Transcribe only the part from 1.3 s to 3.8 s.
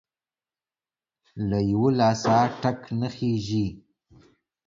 له يوه لاسه ټک نه خيږى.